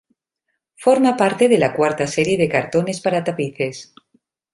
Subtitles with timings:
[0.73, 3.93] Forma parte de la cuarta serie de cartones para tapices.